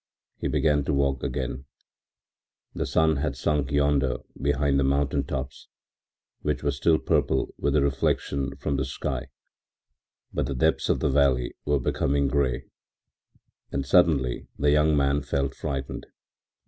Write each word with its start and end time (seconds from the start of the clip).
He 0.39 0.47
began 0.47 0.83
to 0.85 0.95
walk 0.95 1.21
again. 1.21 1.65
The 2.73 2.87
sun 2.87 3.17
had 3.17 3.35
sunk 3.37 3.71
yonder 3.71 4.17
behind 4.41 4.79
the 4.79 4.83
mountain 4.83 5.23
tops, 5.25 5.67
which 6.41 6.63
were 6.63 6.71
still 6.71 6.97
purple 6.97 7.53
with 7.59 7.73
the 7.75 7.83
reflection 7.83 8.55
from 8.55 8.77
the 8.77 8.85
sky, 8.85 9.27
but 10.33 10.47
the 10.47 10.55
depths 10.55 10.89
of 10.89 11.01
the 11.01 11.09
valley 11.11 11.53
were 11.65 11.79
becoming 11.79 12.27
gray, 12.29 12.65
and 13.71 13.85
suddenly 13.85 14.47
the 14.57 14.71
young 14.71 14.97
man 14.97 15.21
felt 15.21 15.53
frightened. 15.53 16.07